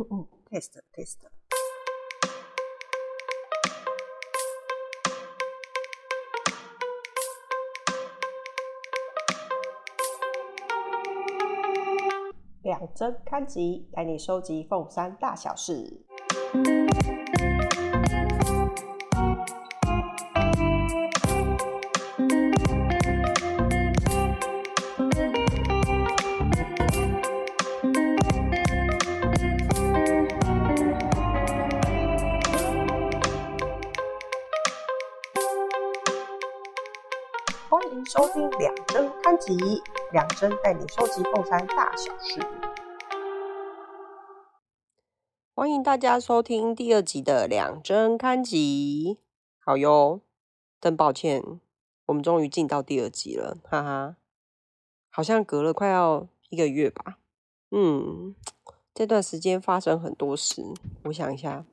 [0.00, 1.18] 嗯嗯，test test。
[12.62, 16.06] 两针看集带你收集凤山大小事。
[40.12, 42.40] 两针带你收集凤山大小事。
[45.54, 49.18] 欢迎大家收听第二集的两针刊集。
[49.60, 50.20] 好哟，
[50.80, 51.60] 真抱歉，
[52.06, 54.16] 我们终于进到第二集了，哈哈。
[55.10, 57.18] 好像隔了快要一个月吧。
[57.70, 58.34] 嗯，
[58.92, 60.64] 这段时间发生很多事，
[61.04, 61.64] 我想一下。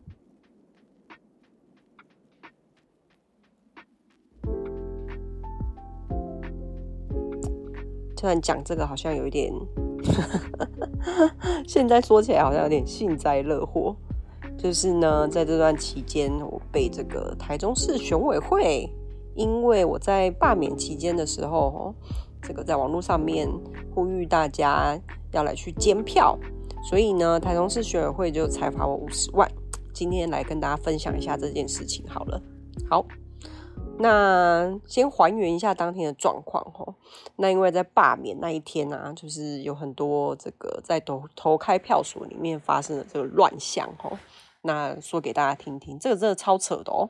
[8.17, 9.53] 突然讲这个好像有一点，
[11.67, 13.95] 现在说起来好像有点幸灾乐祸。
[14.57, 18.91] 就是呢，在这段期间，我被这个台中市选委会，
[19.35, 21.93] 因为我在罢免期间的时候，
[22.41, 23.47] 这个在网络上面
[23.93, 24.99] 呼吁大家
[25.31, 26.35] 要来去监票，
[26.89, 29.47] 所以呢，台中市选委会就裁罚我五十万。
[29.93, 32.41] 今天来跟大家分享一下这件事情好了。
[32.89, 33.05] 好。
[33.99, 36.93] 那先还原一下当天的状况哦。
[37.37, 44.17] 那因为在罢免那一天啊，就是有很多这个在投投开票所里面发生的这个乱象哦。
[44.61, 47.09] 那说给大家听听，这个真的超扯的哦。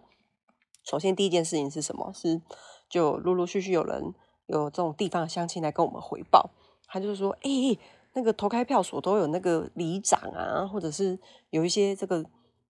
[0.83, 2.11] 首先第一件事情是什么？
[2.13, 2.41] 是
[2.89, 4.13] 就陆陆续续有人
[4.45, 6.49] 有这种地方的乡亲来跟我们回报，
[6.87, 7.77] 他就是说，哎，
[8.13, 12.23] 那个投开票所都有那个里长啊，或者是有一些这个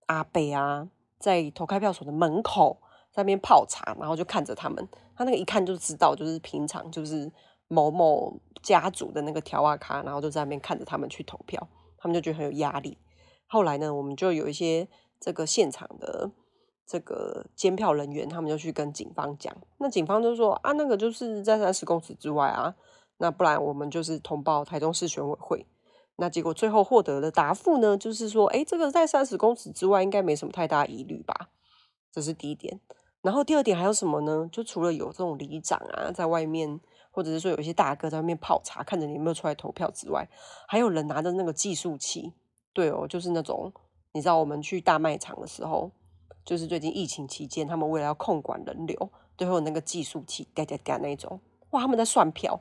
[0.07, 0.87] 阿伯啊，
[1.19, 2.77] 在投开票所的门口。
[3.17, 7.31] 在那边泡茶，然后就看着他们，他那个一看就知道，就是平常就是
[7.67, 12.95] 某某家族的那个条啊卡，然后就在那边看着他们去投票，他们就觉得很有压力。
[13.47, 14.87] 后来呢，我们就有一些
[15.19, 16.29] 这个现场的
[16.85, 22.75] 这个监票人员，他们就去跟警方讲，那警方就说啊，那个就是在三十公尺之外啊，
[23.17, 25.65] 那不然我们就是通报台中市选委会。
[26.17, 31.49] 那结果最后获得的答复呢，就是说，哎，这个在三十公尺之外应该没什么太大疑虑吧，
[32.11, 32.79] 这是第一点。
[33.27, 34.47] 然后第二点还有什么呢？
[34.49, 36.79] 就除了有这种里长啊，在外面，
[37.11, 40.25] 或者是说有一些大哥在外面泡茶，看着你有没有出来投票之外，
[40.65, 42.31] 还有人拿着那个计数器，
[42.71, 43.73] 对哦，就是那种
[44.13, 45.91] 你知道我们去大卖场的时候，
[46.45, 51.37] 就是最近疫情期间，他们为了要控管人流，都会有那个计数器，嘎嘎嘎那种，
[51.71, 52.57] 哇，他们在算票，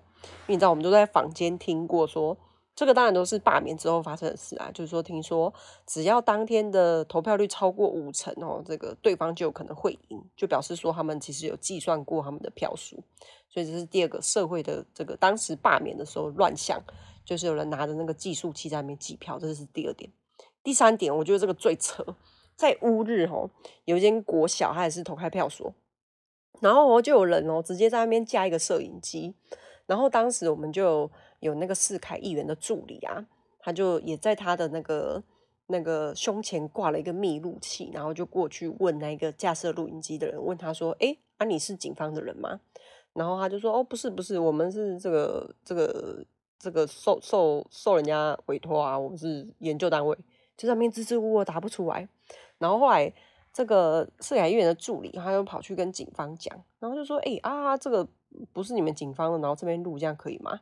[0.48, 2.36] 因为你知道我们都在坊间听过说。
[2.76, 5.52] 这个当然都是罢免之后发生的事啊，就是说，听说
[5.86, 13.02] 只要当天的投票率超过五成哦，这个对方就有可能会赢，就表示说他们其实有计算过他们的票数，
[13.48, 16.78] 所以这是第二个社会的这个当时罢免的时候乱象，
[17.24, 20.12] 就是有人拿着那个计数器在那边计票，这是第二点。
[20.62, 22.04] 第三点，我觉得这个最扯，
[22.56, 23.48] 在乌日哦，
[23.86, 25.72] 有一间国小，他也是投开票所，
[26.60, 29.34] 然后就有人哦直接在那边架一个摄影机，
[29.86, 31.10] 然后当时我们就。
[31.40, 33.26] 有那个四凯议员的助理啊，
[33.60, 35.22] 他就也在他的那个
[35.66, 42.60] 那个胸前挂了一个密录器，然后就过去问那个架设录音机的人，问他说：“哎，啊你是警方的人吗？”
[43.14, 46.24] 然后他就说：“哦，不是不是，我们是这个这个
[46.58, 50.16] 这个受受受人家委托啊，我们是研究单位。”
[50.56, 52.08] 就在那边支支吾吾答不出来。
[52.58, 53.12] 然后后来
[53.52, 58.06] 这个四凯议员的助理，他又跑去跟警方讲，然后就说：“哎啊，这个
[58.52, 60.60] 不是你们警方的，然后这边录这样可以吗？”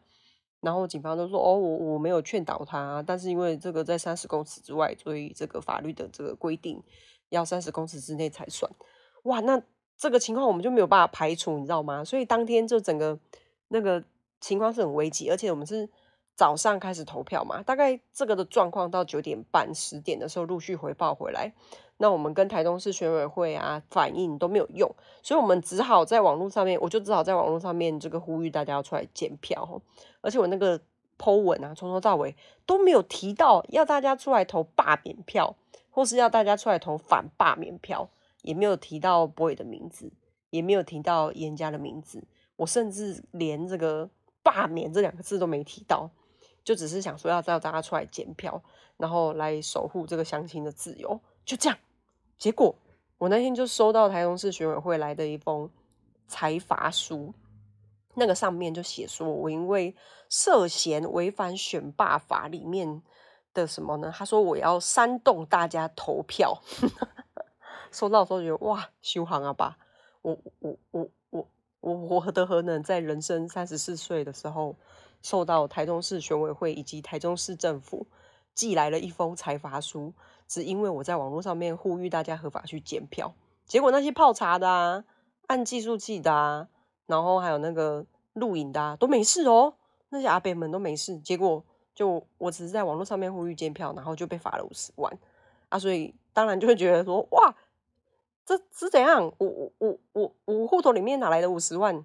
[0.65, 6.83] 然后警方都说：“哦，我我没有劝导他，但是因为这个在三十公尺之外，所以这个法律的这个规定
[7.29, 8.71] 要三十公尺之内才算。
[9.25, 9.63] 哇，那
[9.97, 12.03] 这个情况我们就没有办法排除，你知道吗？
[12.03, 13.19] 所以当天就整个
[13.69, 14.03] 那个
[14.41, 15.89] 情况是很危急，而且我们是
[16.35, 21.53] 早上开始投票嘛，大概这个的状况到九点半、十点的时候陆续回报回来。”
[21.99, 24.91] 那我们跟台东市选委会啊反映都没有用，
[25.23, 29.62] 所以我们只好在网络上面，我就只好在网络上面这个呼吁大家要出来检票。
[29.70, 29.81] 哦
[30.20, 30.81] 而且我那个
[31.19, 32.35] Po 文啊，从头到尾
[32.67, 35.55] 都没有提到要大家出来投罢免票，
[35.91, 38.08] 或是要大家出来投反罢免票，
[38.43, 40.11] 也没有提到 Boy 的名字，
[40.50, 42.25] 也没有提到严家的名字，
[42.56, 44.08] 我甚至连这个
[44.43, 46.11] 罢免这两个字都没提到，
[46.64, 48.62] 就只是想说要叫大家出来检票，
[48.97, 51.20] 然后来守护这个乡亲的自由。
[51.44, 51.79] 就这样，
[52.38, 52.75] 结果
[53.19, 55.70] 我那天就收到台中市选委会来的一封
[56.26, 57.32] 裁罚书，
[58.14, 59.94] 那个上面就写说，我因为
[60.29, 63.02] 涉嫌违反选罢法里面
[63.52, 64.12] 的什么呢？
[64.14, 66.61] 他说我要煽动大家投票。
[67.93, 69.79] 收到的时候觉得哇，修行啊吧！
[70.23, 71.49] 我我我我
[71.79, 74.75] 我我何德何能，在人生三十四岁的时候，
[75.23, 78.05] 受到台中市选委会以及台中市政府
[78.52, 80.12] 寄来了一封财阀书，
[80.46, 83.35] 只因为我在网络上面呼吁大家合法去检票，
[83.67, 85.05] 结果那些泡茶的啊，
[85.46, 86.69] 按计数器的啊，
[87.06, 89.75] 然后还有那个录影的啊，都没事哦，
[90.11, 91.64] 那些阿伯们都没事，结果
[91.94, 95.12] 就我只是在网络上面呼吁检票，然后就被罚了五十万
[95.69, 97.55] 啊，所以当然就会觉得说哇。
[98.47, 99.32] 这是怎样？
[99.38, 102.05] 我我我我我户头里面哪来的五十万？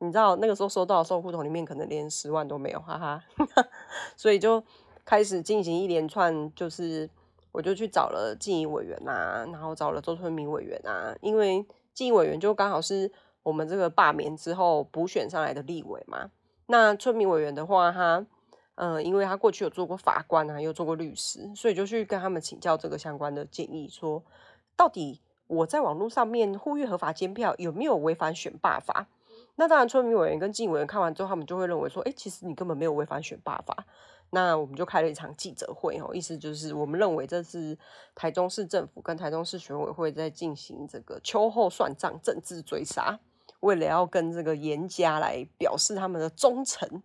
[0.00, 3.22] 你知道那个时候收到的时候，户头里面可能连十万都没有，哈哈。
[4.16, 4.64] 所以就
[5.04, 7.08] 开始进行一连串，就是
[7.56, 11.64] 我就去找了纪委委员啊，然后找了周春明委员啊，因为
[11.94, 13.10] 纪委员就刚好是
[13.42, 16.30] 我们这个罢免之后补选上来的立委嘛。
[16.66, 18.26] 那春明委员的话，他
[18.74, 24.22] 嗯，因为他过去有做过法官啊，又做过律师，所以就去跟他们请教这个相关的建议，说
[24.76, 25.22] 到底。
[25.48, 29.06] 我在网络上面呼吁合法监票有没有违反选罢法？
[29.54, 33.86] 那当然，村民委员跟纪委员看完之后，他们就会认为说，哎，其实你根本没有违反选罢法。
[34.30, 37.78] 那我们就开了一场记者会，哦，意思就是我们认为这是
[38.14, 43.18] 台中市政府跟台中市选委会在进行这个秋后算账、政治追杀，
[43.60, 47.02] 为了要跟这个严家来表示他们的忠诚。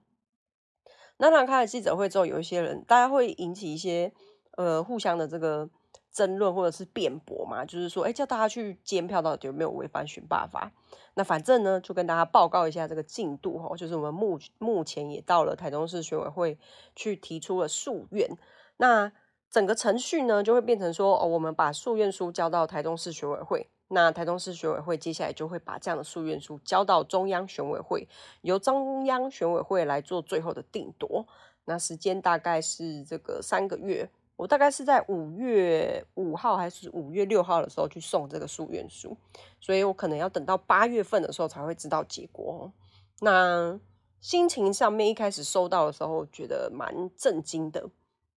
[1.18, 4.12] 那他开了记者会之后，有一些人，大家会引起一些
[4.58, 5.70] 呃互相的这个。
[6.12, 10.72] 争论或者是辩驳嘛，就是说，哎，叫大家去监票到底有没有违反选罢法？
[11.14, 16.58] 那反正呢，就跟大家报告一下这个进度哈，就是我们目目前也到了台中市选委会
[16.96, 18.38] 去提出了诉愿。
[18.78, 19.12] 那
[19.50, 28.08] 整个程序呢，就会变成说，哦，我们把诉愿书交到台中市选委会，那台中市选委会接下来就会把这样的诉愿书交到中央选委会，
[28.42, 31.26] 由中央选委会来做最后的定夺。
[31.66, 34.10] 那时间大概是这个三个月。
[34.42, 39.16] 我大概是在五月五号还是五月六号的时候去送这个诉愿书，
[39.60, 42.74] 所以我可能要等到八月份的时候才会知道结果。
[43.20, 43.80] 那
[44.20, 47.88] 心情上面一开始收到的时候，觉得蛮震惊的。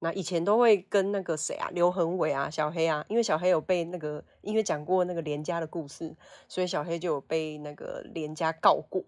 [0.00, 6.14] 那以前都会跟那个谁啊，刘恒伟啊，小黑啊，因为小黑有被那个因为讲过那个连家的故事，
[6.48, 9.02] 所以小黑就有被那个连家告过。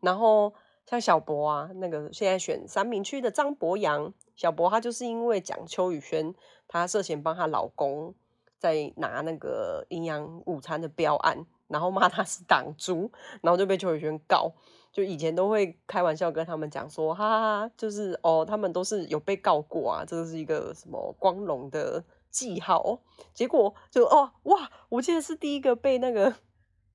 [0.00, 0.54] 然后
[0.86, 4.14] 像小博啊，那个现在选三明区的张博洋。
[4.38, 6.32] 小博他就是因为讲邱宇轩，
[6.68, 8.14] 他涉嫌帮她老公
[8.56, 13.10] 在拿那个营养午餐的标案，然后骂他是党猪，
[13.42, 14.52] 然后就被邱宇轩告。
[14.92, 23.00] 就以前都会开玩笑跟他们讲说，哈哈，就是哦，他们都是有被告过啊，这个是一个什么光荣的记号。
[23.34, 26.32] 结果就哦哇，我记得是第一个被那个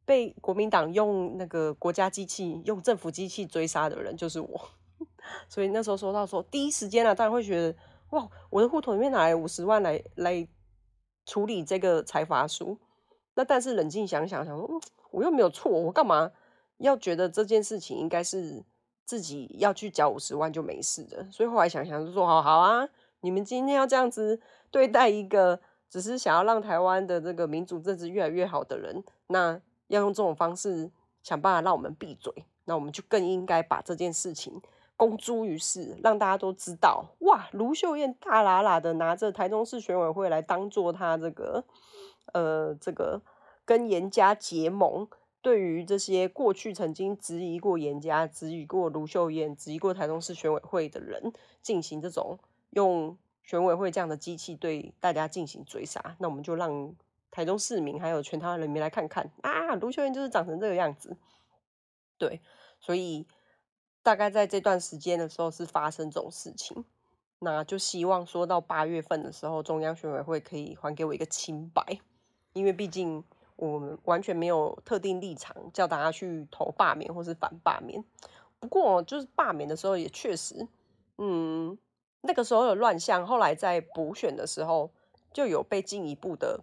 [0.05, 4.61] 被国民党用那个国家机器、用政府机器追杀的人，就是我。
[5.47, 7.75] 所以那时候收到说，第一时间啊，当然会觉得
[8.11, 10.47] 哇，我的户头里面拿来五十万来来
[11.25, 12.77] 处理这个财阀书。
[13.35, 14.79] 那但是冷静想想，想说，嗯，
[15.11, 16.31] 我又没有错，我干嘛
[16.77, 18.63] 要觉得这件事情应该是
[19.05, 21.25] 自己要去缴五十万就没事的？
[21.31, 22.87] 所以后来想想就说，好好啊，
[23.21, 24.39] 你们今天要这样子
[24.69, 25.59] 对待一个
[25.89, 30.91] 只是想要让台湾的这个民主政治越来越好的人，那要用这种方式
[31.23, 32.31] 想办法让我们闭嘴，
[32.65, 34.61] 那我们就更应该把这件事情。
[34.95, 37.49] 公诸于世，让大家都知道，哇！
[37.51, 41.65] 卢秀燕大喇喇的拿着台中市选委会来当做他这个，
[42.31, 43.21] 呃，这个
[43.65, 45.07] 跟严家结盟，
[45.41, 52.37] 对于这些过去曾经质疑过严家、质疑过卢秀燕、质疑过台中市选委会的人，进行这种
[52.69, 56.95] 用选委会这样的机器对大家进行追杀，那我们就让
[57.31, 61.17] 台中市民还有全台湾人民来看看啊，卢秀燕就是长成这个样子，
[62.17, 62.39] 对，
[62.79, 63.27] 所以。
[64.03, 66.83] 大概在这段时间的时候是发生这种事情，
[67.39, 71.81] 那就希望说到八月份的时候，中央选委会可以还给我一个清白，
[72.51, 73.23] 因为毕竟
[73.55, 78.03] 我完全没有特定立场叫大家去投罢免或是反罢免。
[78.59, 80.67] 不过就是罢免的时候也确实，
[81.17, 81.77] 嗯，
[82.21, 84.91] 那个时候有乱象，后来在补选的时候
[85.31, 86.59] 就有被进一步的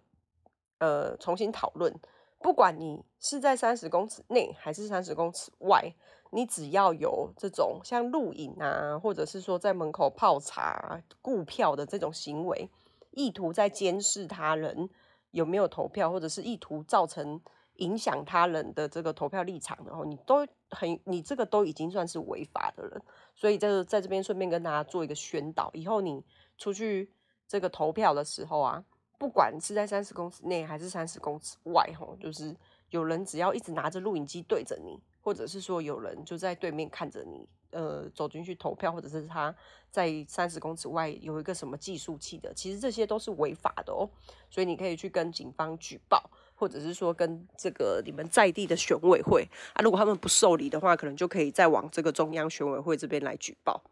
[0.78, 1.98] 呃重新讨论，
[2.38, 5.94] 不管你是在三十公尺内还是三十公尺外。
[6.30, 12.70] 你只要有这种像录影啊，或者是说在门口泡茶、顾票的这种行为，
[13.10, 14.88] 意图在监视他人
[15.32, 17.40] 有没有投票，或者是意图造成
[17.74, 23.00] 影响他人的这个投票立场的话，你都很，你这个都已经算是违法的了。
[23.34, 26.24] 所以这在这边顺便跟大家做一个宣导，以后你
[26.58, 27.10] 出去
[27.48, 28.84] 这个投票的时候啊，
[29.18, 32.54] 不管是在三十公尺内还是三十公尺外，吼，就是
[32.90, 35.00] 有人只要一直拿着录影机对着你。
[35.20, 39.54] 或者是说有人就在对面看着你呃走进去投票，或者是他
[39.90, 44.08] 在三十公尺外有一个什么计数器的，其实这些都是违法的哦。
[44.50, 53.82] 所以你可以去跟警方举报，或者是说跟这个你们在地的选委会啊，如果他们不受理的话，可能就可以再往这个中央选委会这边来举报。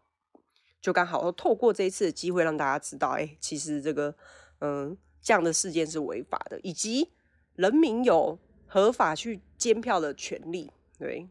[0.80, 4.14] 就刚好透过这一次的机会，让大家知道，哎，其实这个
[4.60, 7.10] 嗯这样的事件是违法的，以及
[7.56, 11.28] 人民有合法去监票的权利，对。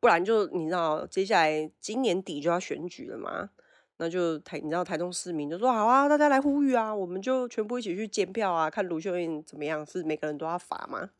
[0.00, 3.50] 不然就你知道，接下来今年底就要选举了嘛，
[3.96, 11.10] 那就台你知道台中市民就说好啊，大家来呼吁啊，我们就全部一起去监票啊，看卢秀燕怎么样，是每个人都要罚吗？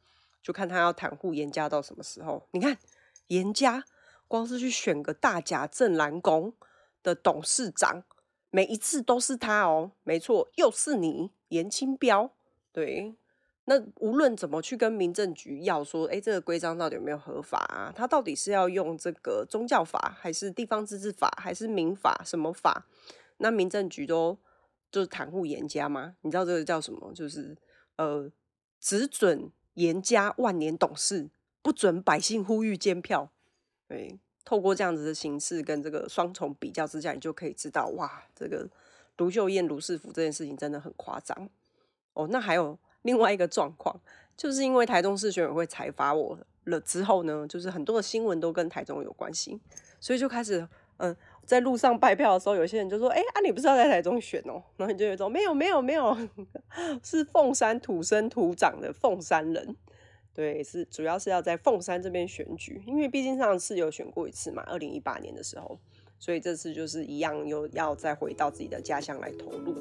[0.41, 2.47] 就看他要袒护严家到什么时候。
[2.53, 2.79] 你看
[3.27, 3.85] 严家
[4.29, 6.55] 光是去选个大甲镇蓝宫
[7.03, 8.05] 的董事长，
[8.51, 12.31] 每一次都是他哦，没错，又是你严清标，
[12.73, 13.17] 对。
[13.71, 17.93] 那无论怎么去跟民政局要说，哎，这个规章到底有没有合法啊？
[17.95, 22.19] 他到底是要用这个宗教法，还是地方自治法，还是民法？
[22.25, 22.87] 什么法？
[23.37, 24.39] 那民政局都
[24.91, 26.17] 就是袒护严家吗？
[26.23, 27.13] 你知道这个叫什么？
[27.13, 27.55] 就是
[27.97, 28.33] 呃，
[28.81, 31.29] 只准严家万年董事，
[31.61, 33.31] 不准百姓呼吁监票。
[33.87, 38.67] 对，透过这样子的形式跟这个双重比较之下，你就可以知道，哇，这个
[39.19, 41.51] 卢秀燕、卢世福这件事情真的很夸张
[42.15, 42.27] 哦。
[42.31, 42.79] 那还有。
[43.03, 44.01] 另外一个状况，
[44.37, 49.61] 就是因为台中市选委会裁罚我了之后呢，就是很多的新闻都跟台中有关系，
[50.01, 50.67] 所以就开始，
[50.99, 56.17] 嗯，在路上拜票的时候，有些人就说：“哎，啊，你不是要在台中选哦？”然后你就有种：“没有，没有，没有，
[57.03, 59.77] 是凤山土生土长的凤山人，
[60.35, 65.79] 对，是主要是要在凤山这边选举，因为毕竟上次有选过一次嘛，二零一八年的时候，
[66.19, 69.75] 所以这次就是一样，又要再回到自己的家乡来投入。”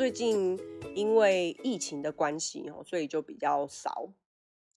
[0.00, 0.58] 最近
[0.94, 4.08] 因为疫情的关系哦，所以就比较少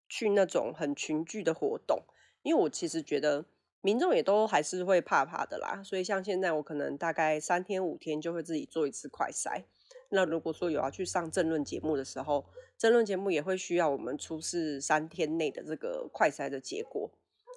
[0.10, 2.04] 去那种很群聚的活动。
[2.42, 3.46] 因为我其实觉得
[3.80, 9.64] 民众也都还是会怕怕的啦，所以像现在我可能大概三天五天就会自己做一次快筛。
[10.10, 12.46] 那如果说有要去上政论节目的时候，
[12.78, 17.10] 政论节目也会需要我们出示三天内的这个快筛的结果。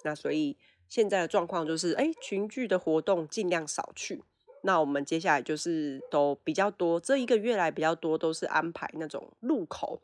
[0.05, 0.57] 那所以
[0.87, 4.23] 现在的状况就是，哎，群聚的活动尽量少去。
[4.67, 10.01] 那我们接下来就是都比较多，这一个月来比较多都是安排那种路口，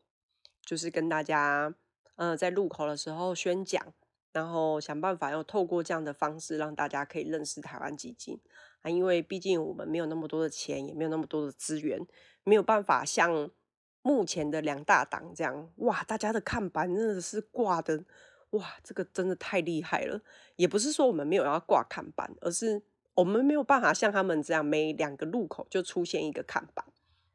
[0.66, 1.76] 就是跟大家，
[2.16, 3.86] 嗯，在路口的时候宣讲，
[4.32, 8.40] 然后想办法要透过这样的方式让大家可以认识台湾基金
[8.84, 12.00] 啊，因为毕竟我们没有那么多的钱，也没有那么多的资源，
[12.46, 13.52] 没有办法像
[14.02, 18.06] 目前的两大党这样，哇，大家的看板真的是挂的，
[18.52, 20.22] 哇，这个真的太厉害了。
[20.56, 22.82] 也不是说我们没有要挂看板，而是。
[23.16, 26.86] 我们没有办法像他们这样，每两个路口就出现一个看板。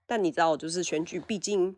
[0.06, 1.76] 但你知道，就是选举，毕竟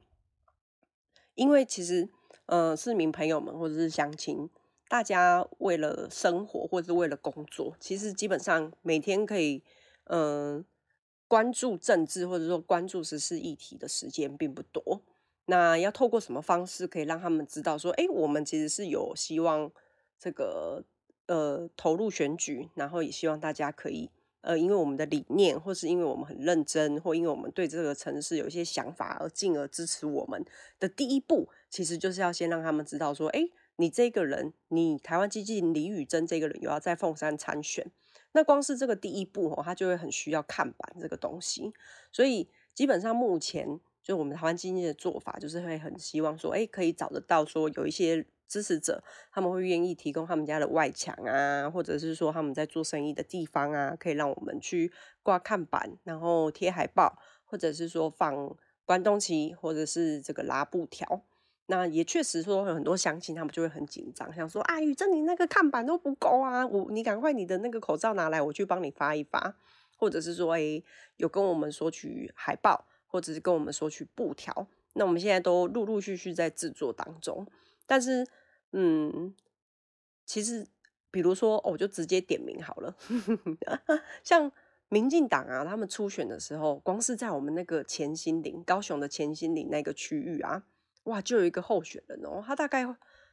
[1.35, 2.09] 因为其实，
[2.47, 4.49] 呃，市民朋友们或者是乡亲，
[4.88, 9.62] 大家为了生活或者是为了工作，其实基本上每天可以，
[10.04, 10.64] 嗯，
[11.28, 15.02] 关注政治或者说关注时事议题的时间并不多。
[15.47, 19.71] 那要透过什么方式可以让他们知道说，哎，我们其实是有希望
[20.19, 20.85] 这个。
[21.31, 24.11] 呃，投入选举，然后也希望大家可以，
[24.41, 30.45] 呃，因为我们的理念，或是因为我们很认真，或因为我们对这个城市有一些想法，而进而支持我们
[30.81, 33.45] 的第一步，其实就是要先让他们知道说，哎，
[33.77, 37.87] 你这个人，你台湾基金李宇珍这个人，有要在凤山参选，
[38.33, 41.73] 那光是这个第一步哦，他就会很需要看板这个东西，
[42.11, 48.27] 所以基本上目前就我们台湾基金的做法，就是会很希望说，哎，可以找得到说有一些。
[48.50, 54.92] 支持者他们会愿意提供他们家的外墙啊，或者是说他们在做生意的地方啊，可以让我们去
[55.23, 61.23] 挂看板，然后贴海报，或者是说放关东旗，或者是这个拉布条。
[61.66, 69.54] 那也确实说有很多乡亲他们就会很紧张，想说啊，宇正你那个看板都不够啊，我你赶快你的那个口罩拿来，我去帮你发一发，
[69.97, 70.83] 或者是说哎
[71.19, 74.66] 有跟我们索取海报，或者是跟我们索取布条。
[74.95, 77.47] 那我们现在都陆陆续续在制作当中，
[77.87, 78.26] 但是。
[78.73, 79.35] 嗯，
[80.25, 80.67] 其实
[81.11, 82.97] 比如说，我就直接点名好了。
[84.23, 84.50] 像
[84.89, 90.65] 民进党啊，他们初选的时候，光是在我们那个前心岭、高雄的前心岭那个区域啊，
[91.05, 92.87] 哇，就有一个候选人哦，他大概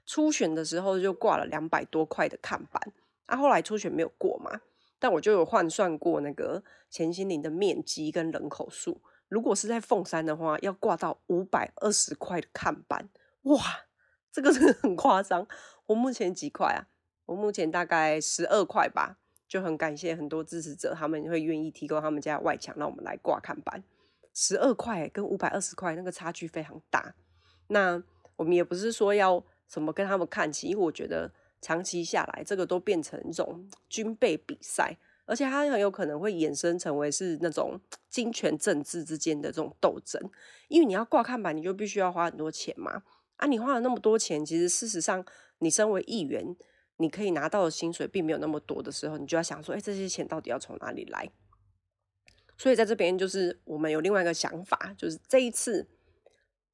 [0.06, 2.94] 初选的时候就挂了两百多块的看板，
[3.26, 4.62] 啊，后来初选没有过嘛，
[5.00, 13.10] 但我就有换算过那个前心岭的面积跟人口数，如果是在凤山的话，要挂到五百二十块的看板，
[13.44, 13.60] 哇，
[14.38, 15.48] 这个是很夸张。
[15.88, 16.86] 我目前几块啊？
[17.26, 19.18] 我目前大概十二块吧，
[19.48, 23.84] 就很感谢很多支持者，他们会愿意提供他们家外墙，让我们来挂看板。
[24.36, 27.16] 十二块跟五百二十块那个差距非常大。
[27.70, 28.04] 那
[28.36, 34.98] 我们也不是说要什么跟他们看齐，因为我觉得长期下来，这个都变成一种军备比赛。
[35.26, 40.22] 而且它很有可能会衍生成为是那种金权政治之间的这种斗争，
[40.70, 43.02] 因为你要挂看板，你就必须要花很多钱嘛。
[43.38, 45.26] 啊，你花了那么多钱，其实事实上，
[45.60, 46.56] 你身为议员，
[46.98, 51.28] 你可以拿到的薪水并没有那么多的时候，你就要想说，哎，这些钱到底要从哪里来？
[52.58, 55.88] 所以在这边就是我们有另外一个想法，就是这一次，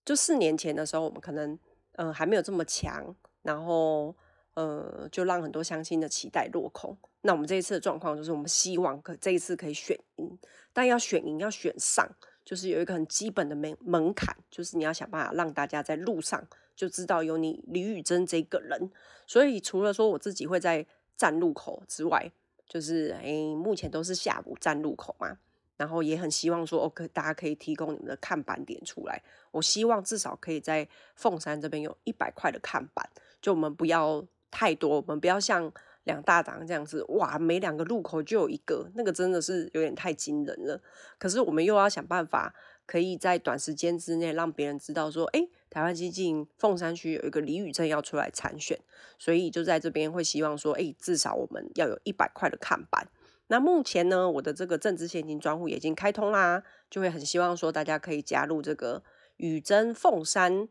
[0.03, 1.57] 就四年前的时候，我们可能
[1.93, 4.15] 呃还没有这么强，然后。
[4.55, 6.95] 呃，就让很多相亲的期待落空。
[7.21, 10.37] 那我们这一次的状况就是，我们希望可这一次可以选赢，
[10.71, 12.07] 但要选赢要选上，
[12.45, 16.45] 就是有一个很基本的门门槛，就是你要想办法让大家在路上
[16.75, 18.91] 就知道有你李宇珍这个人。
[19.25, 20.85] 所以除了说我自己会在
[21.15, 22.31] 站路口之外，
[22.67, 25.37] 就是诶，目前都是下午站路口嘛，
[25.77, 29.21] 然后也很希望说，OK，大家可以提供你们的看板点出来。
[29.51, 33.09] 我希望至少可以在凤山这边有一百块的看板，
[33.41, 34.25] 就我们不要。
[34.55, 35.73] 太多，我们不要像
[36.03, 40.81] 两大档这样子，哇，每两个路口就有一个，那个真的是有点太惊人了。
[41.17, 42.53] 可是我们又要想办法，
[42.85, 48.77] 可以在短时间之内让别人知道说，哎，台湾基金凤山区有一个李宇镇要出来参选，
[49.17, 53.07] 所以就在这边会希望说，哎，至少我们要有一百块的看板。
[53.47, 59.03] 那目前呢，我的这个政治现金专户已经开通啦，就会很希望说大家可以加入这个
[59.37, 60.67] 宇珍凤山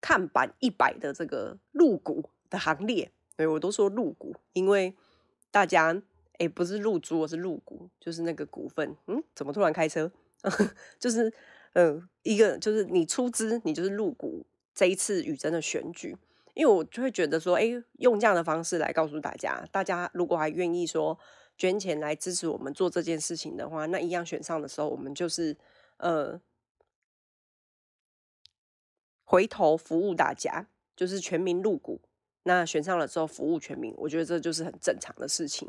[0.00, 3.10] 看板一百的这个入股的行列。
[3.36, 4.94] 对，我都说入股，因为
[5.50, 6.02] 大家
[6.38, 8.96] 哎，不是入租，我是入股，就是那个股份。
[9.06, 10.10] 嗯，怎么突然开车？
[10.98, 11.32] 就是
[11.74, 16.16] 嗯，一个就是你出资，你就是入股这一次雨真的选举。
[16.54, 21.18] 因为我就会觉得说，哎，用这样的方式来告诉大家，大家如果还愿意说
[21.58, 25.54] 捐钱来支持我们做这件事情的话，那一样选上的时候，我们就是
[25.98, 26.40] 呃
[29.24, 32.00] 回头服务大家，就是全民入股。
[32.48, 35.68] 那选上了之后服务全民，我觉得这就是很正常的事情。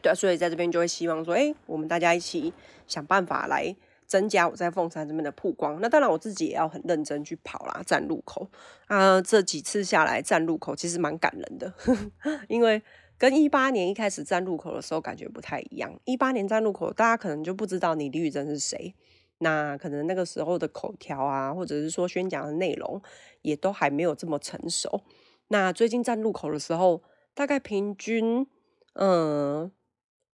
[0.00, 2.52] 对啊，所以在这边就会希望说，哎，我们大家一起
[2.86, 3.76] 想办法来
[4.06, 5.78] 增加我在凤山这边的曝光。
[5.82, 8.48] 那当然我自己也要很认真去跑啦，站路口
[8.86, 11.74] 啊，这几次下来站路口其实蛮感人的，
[12.48, 12.82] 因为
[13.18, 15.92] 跟一八年一开始站路口的时候感觉不太一样。
[16.06, 18.94] 一八年站路口，大家可能就不知道你李宇珍是谁，
[19.38, 23.02] 那可能那个时候的口条啊，或者是说宣讲的内容，
[23.42, 25.02] 也都还没有这么成熟。
[25.48, 27.02] 那最近站路口的时候，
[27.34, 28.46] 大概平均，
[28.94, 29.70] 嗯，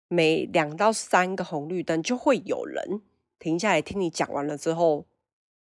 [0.07, 3.01] 每两到三个红绿灯就会有人
[3.39, 5.05] 停下来听你讲完了之后，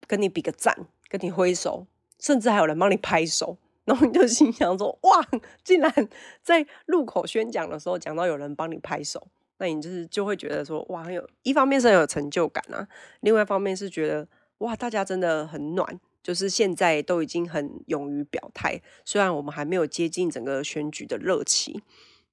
[0.07, 1.85] 跟你比个赞，跟你挥手，
[2.19, 3.57] 甚至还有人帮你拍手。
[3.85, 5.27] 然后你就心想说：“哇，
[5.61, 5.93] 竟然
[6.41, 9.27] 在路口宣讲的时候讲到有人帮你拍手，
[9.57, 12.87] 那你就是就会觉得说，哇，很有一方面是很有成就感啊，
[13.19, 14.25] 另外一方面是觉得
[14.59, 21.83] 哇，大家真的很暖。”就是现在都已经很勇于表态，虽然我们还没有接近整个选举的热期。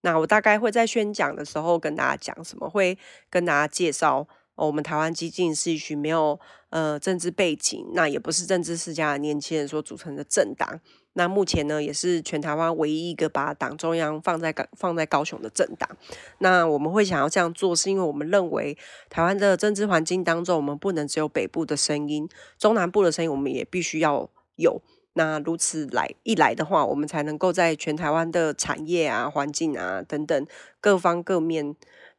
[0.02, 2.96] 那我大概会在宣讲的时候跟大家讲什么，会
[3.28, 4.26] 跟大家介绍。
[4.66, 6.38] 我们台湾激进是一群没有
[6.70, 10.80] 呃政治背景，那也不是政治世家的年轻人所组成的政党。
[11.14, 15.90] 那目前呢，也是全台湾唯一一个把党中央放在高放在高雄的政党。
[16.38, 24.80] 那我们会想要这样做，是因为我们认为台湾的政治环境当中，我们不能只有北部的声音，中南部的声音我们也必须要有。
[25.14, 30.46] 那如此来一来的话，我们才能够在全台湾的产业啊、环境啊等等
[30.80, 31.74] 各方各面。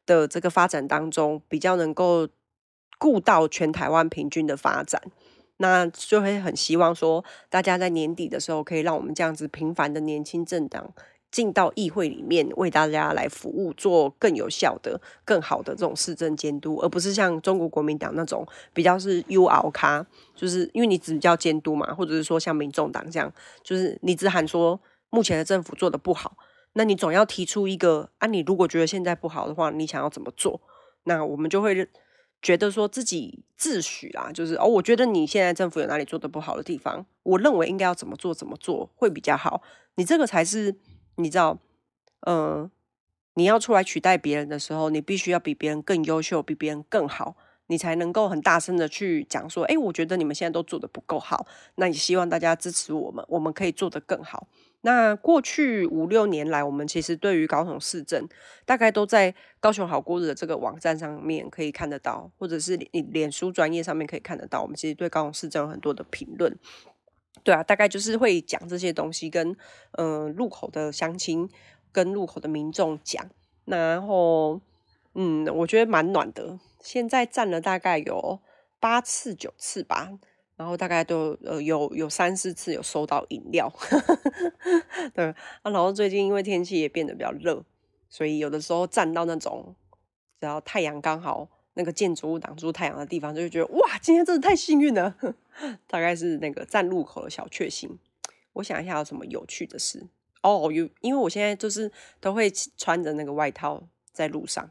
[0.06, 2.28] 的这个发展当中，比较能够
[2.98, 5.02] 顾到全台湾平均的发展，
[5.58, 10.94] 那就会很希望说，大家在年底的时候，可以让我们这样子平凡的年轻政党
[11.32, 23.32] 进到议会里面，为大家来服务，做更有效的、更好的这种市政监督，而不是像中国国民党那种比较是 U 熬咖，就是因为你只叫监督嘛，或者是说像民众党这样，
[23.64, 26.36] 就是你只喊说目前的政府做的不好。
[26.73, 30.62] 那你总要提出一个啊，你如果觉得现在不好的话，你想要怎么做？
[31.03, 31.89] 那我们就会
[32.41, 39.62] 觉得说自己自诩啦，就是哦，我觉得你现在政府有哪里做的不好的地方，我认为应该要怎么做怎么做会比较好。
[39.95, 40.75] 你这个才是
[41.17, 41.60] 你知道，
[42.27, 42.71] 嗯，
[43.34, 47.36] 你要出来取代别人的时候，你必须要比别人更优秀，比别人更好，
[47.67, 54.47] 你才能够很大声的去讲说，哎，我觉得你们现在都做的不够好，那也希望大家支持我们，我们可以做得更好。
[54.84, 58.28] 那过去五六年来，我们其实对于高雄市政，
[58.65, 64.63] 大概都在高雄好过日的这个网站上面可以看得到，或者是脸脸书专业上面可以看得到。
[64.63, 66.58] 我们其实对高雄市政有很多的评论，
[67.44, 69.56] 对啊，大概就是会讲这些东西，跟
[70.00, 71.48] 嗯路口的乡亲
[71.91, 73.30] 跟路口的民众讲，
[73.65, 74.60] 然后
[75.13, 76.60] 嗯，我觉得蛮暖的。
[76.80, 78.39] 现在站了大概有
[78.80, 80.13] 八次九次吧。
[80.62, 83.67] 然后大概都呃有有三四次有收到饮料，
[85.12, 87.63] 对啊，然后最近因为天气也变得比较热，
[88.12, 89.76] 所以有的时候站到那种
[90.39, 95.15] 只要太阳刚好那个建筑物挡住太阳的地方，就会觉得哇，今天真的太幸运了。
[95.89, 97.97] 大概是那个站路口的小确幸。
[98.54, 100.06] 我想一下有什么有趣的事
[100.43, 104.69] 哦，有，因为我现在就是都会穿着那个外套在路上，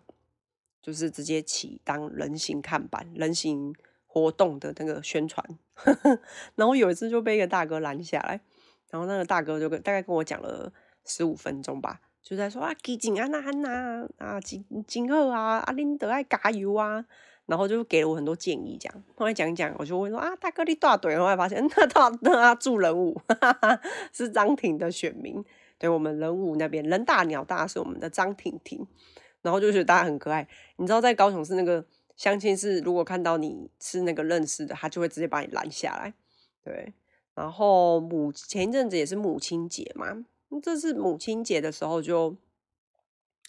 [0.81, 3.75] 就是直接骑当人行看板，人行。
[4.13, 5.57] 活动的那个宣传，
[6.57, 8.41] 然后有一次就被一个大哥拦下来，
[8.91, 10.73] 然后那个大哥就跟大概跟我讲了
[11.05, 17.05] 十五分钟吧，就在说啊，基金啊，那那啊，今今后啊，阿林德爱加油啊，
[17.47, 21.17] 然后就给了我很多建议，这样后来讲一讲，我就问说啊，大哥你多少队？
[21.19, 23.21] 后来发现那他那他住人武，
[24.13, 25.45] 是张庭的选民，
[25.79, 28.87] 对我们人物那边人大鸟大是我们的张婷婷，
[29.43, 31.85] 然后就觉得大家很可爱，你知道在高雄是那个。
[32.21, 36.13] 相亲是，如果看到你是那个认识的，他就会直接把你拦下来。
[36.63, 36.93] 对，
[37.35, 40.27] 然后母前一阵子也是母亲节嘛，
[40.63, 42.37] 这是母亲节的时候就，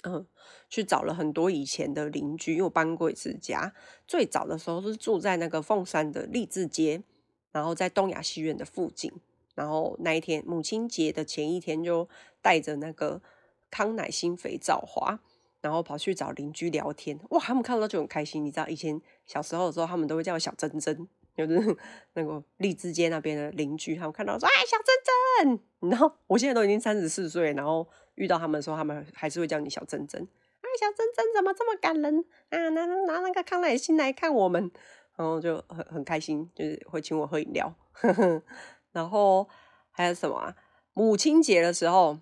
[0.04, 0.26] 嗯，
[0.70, 3.74] 去找了很多以前的邻居，因为我搬过一次家。
[4.08, 7.04] 最早的时候是住在那个凤山的励志街，
[7.52, 9.12] 然后在东雅戏院的附近。
[9.54, 12.08] 然后那一天母亲节的前一天，就
[12.42, 13.22] 带着那个
[13.70, 15.20] 康乃馨肥皂花。
[15.62, 18.44] 然后跑去找邻居聊天，哇，他们看到就很开心。
[18.44, 21.78] 你知道以前小时候的时候，他们都会叫我小珍珍，就是
[22.14, 25.60] 那个荔枝街那边的邻居，他们看到说，哎，小珍珍。
[25.92, 30.20] 然后我现在都已经三十四岁，然后遇到他们的时候，他们还是会叫你小珍珍。
[30.22, 32.70] 哎，小珍珍怎么这么感人啊？
[32.70, 34.72] 拿拿那个康乃馨来看我们，
[35.16, 37.72] 然后就很很开心，就是会请我喝饮料。
[38.92, 39.48] 然后
[39.92, 40.56] 还有什么？
[40.94, 42.18] 母亲节的时候，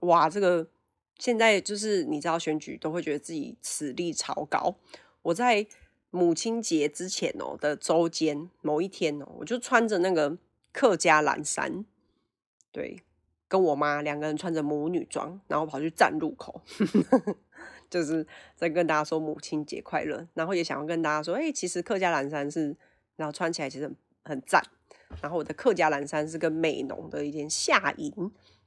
[0.00, 0.66] 哇，这个。
[1.22, 4.74] 现在就是你知道选举都会觉得自己实力超高。
[5.22, 5.64] 我在
[6.10, 10.36] 母亲节之前哦的周间某一天哦，我就穿着那个
[10.72, 11.84] 客家蓝衫，
[12.72, 13.00] 对，
[13.46, 16.60] 跟我妈两个人穿着母女装，然后跑去站路口，
[17.88, 22.76] 就是在跟大家说母亲节快乐，然后也想要跟大家说，哎，其实客家蓝衫是，
[23.14, 23.88] 然后穿起来其实
[24.24, 24.60] 很赞。
[25.20, 28.12] 然后我的客家蓝衫是跟美浓的一件夏银。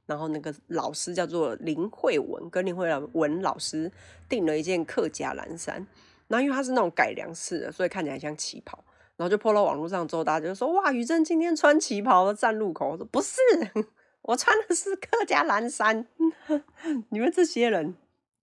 [0.06, 3.90] 然后那个老师叫做林慧文，跟林慧文老师
[4.28, 5.86] 订了一件客家蓝衫。
[6.28, 8.82] 然后因为它是那种改良式的，所以看起来像旗袍。
[9.16, 13.40] 然后就泼到网络上之后，大家就说：“哇，宇珍今天穿旗袍站路口。”我说：“不是，
[14.20, 16.06] 我穿的是客家蓝衫。
[17.08, 17.94] ”你们这些人，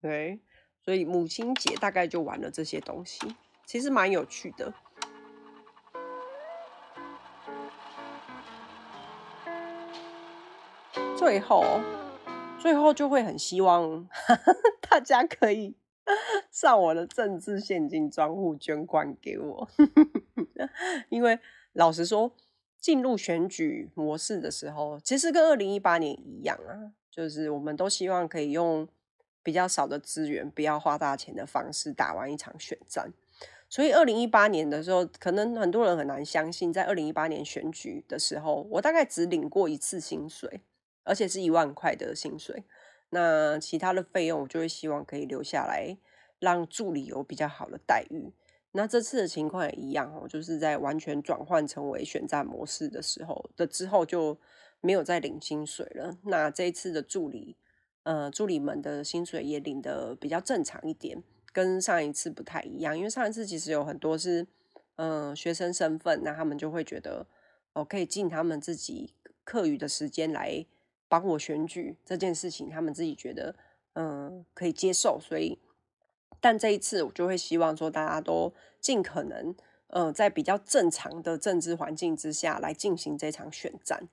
[0.01, 0.39] 对，
[0.83, 3.19] 所以母亲节大概就玩了这些东西，
[3.67, 4.73] 其实蛮有趣的。
[11.23, 11.79] 最后，
[12.59, 14.09] 最后就会很希望
[14.89, 15.73] 大家可以
[16.51, 19.65] 上我的政治现金专户捐款给我，
[21.07, 21.39] 因为
[21.71, 22.29] 老实说，
[22.77, 28.85] 进入选举模式的时候，其实跟二零一八年一样啊，就是我们都希望可以用
[29.41, 33.13] 比较少的资源，不要花大钱的方式打完一场选战。
[33.69, 40.59] 所以二零一八年的时候，可能很多人很难相信，在二零一八年选举的时候，我大概只领过一次薪水。
[41.03, 42.63] 而且是一万块的薪水，
[43.09, 45.97] 那其他的费用我就会希望可以留下来，
[46.39, 48.33] 让助理有比较好的待遇。
[48.71, 54.39] 那这次的情况也一样哦，就是在完全转换成为选战模式的时候的之后就
[54.81, 56.17] 没有再领薪水了。
[56.23, 57.55] 那这一次的助理，
[58.01, 64.47] 呃，助理们的薪水也领的比较正常一点，跟上一次不太一样，因为上一次其实有很多是
[64.95, 67.27] 嗯学生身份，那他们就会觉得
[67.73, 69.13] 哦可以尽他们自己
[69.43, 70.65] 课余的时间来。
[71.13, 73.55] 帮我选举这件事情，他们自己觉得
[73.93, 75.59] 嗯可以接受，所以
[76.41, 79.55] 但这一次我就会希望说大家都尽可能
[79.89, 84.09] 嗯在比较正常的政治环境之下来进行这场选战，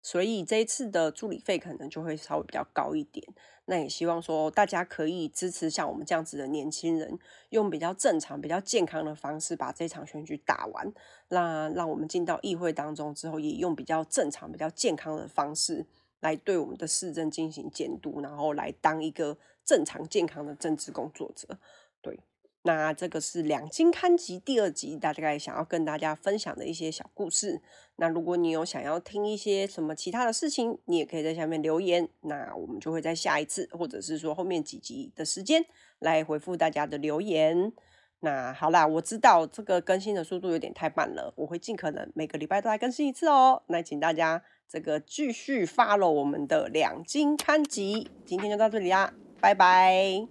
[0.00, 3.26] 所以这一次的助理费可能就会稍微比较高一点。
[3.66, 7.18] 那也希望说大家可以支持像我们这样子的年轻人，
[7.50, 10.90] 用比较正常、比较健康的方式把这场选举打完，
[11.28, 15.84] 那让我们进到议会当中之后，也用比较正常、比较健康的方式。
[16.20, 21.58] 来对我们的市政进行监督，然后来当一个正常健康的政治工作者。
[22.00, 22.18] 对，
[22.62, 27.62] 那这个是两金刊集第二集，大概想要跟大家分享的一些小故事。
[27.96, 35.64] 那如果你有想要听一些什么其他的事情，你也可以在下面留言，那我们就会在下一次，或者是说后面几集的时间
[35.98, 37.72] 来回复大家的留言。
[38.20, 43.62] 那好啦，我知道这个更新的速度有点太慢了，我会尽可能每个礼拜都来更新一次哦。
[43.68, 50.26] 那请大家这个继续 follow 我们的两金刊集，今天就到这里啦，拜拜。